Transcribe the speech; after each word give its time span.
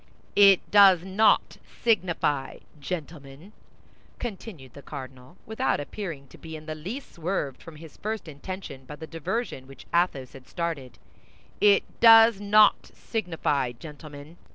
"It 0.35 0.61
does 0.71 1.03
not 1.03 1.57
signify, 1.83 2.57
gentlemen," 2.79 3.53
continued 4.17 4.73
the 4.73 4.81
cardinal, 4.81 5.37
without 5.45 5.79
appearing 5.79 6.27
to 6.29 6.39
be 6.39 6.55
in 6.55 6.65
the 6.65 6.73
least 6.73 7.11
swerved 7.13 7.61
from 7.61 7.75
his 7.75 7.97
first 7.97 8.27
intention 8.27 8.85
by 8.85 8.95
the 8.95 9.05
diversion 9.05 9.67
which 9.67 9.85
Athos 9.93 10.33
had 10.33 10.47
started, 10.47 10.97
"it 11.59 11.83
does 11.99 12.41
not 12.41 12.89
signify, 12.95 13.73
gentlemen. 13.73 14.37